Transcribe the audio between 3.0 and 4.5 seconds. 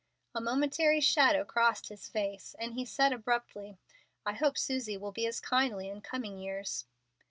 abruptly, "I